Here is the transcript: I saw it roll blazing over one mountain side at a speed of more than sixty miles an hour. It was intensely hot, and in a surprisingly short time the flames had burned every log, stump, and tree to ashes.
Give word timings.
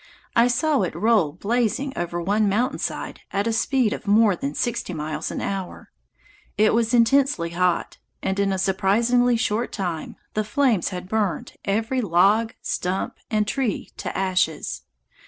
I 0.35 0.47
saw 0.47 0.81
it 0.81 0.95
roll 0.95 1.31
blazing 1.31 1.93
over 1.95 2.19
one 2.19 2.49
mountain 2.49 2.79
side 2.79 3.19
at 3.31 3.45
a 3.45 3.53
speed 3.53 3.93
of 3.93 4.07
more 4.07 4.35
than 4.35 4.55
sixty 4.55 4.95
miles 4.95 5.29
an 5.29 5.41
hour. 5.41 5.91
It 6.57 6.73
was 6.73 6.91
intensely 6.95 7.51
hot, 7.51 7.99
and 8.23 8.39
in 8.39 8.51
a 8.51 8.57
surprisingly 8.57 9.37
short 9.37 9.71
time 9.71 10.15
the 10.33 10.43
flames 10.43 10.89
had 10.89 11.07
burned 11.07 11.53
every 11.65 12.01
log, 12.01 12.55
stump, 12.63 13.17
and 13.29 13.47
tree 13.47 13.91
to 13.97 14.17
ashes. 14.17 14.81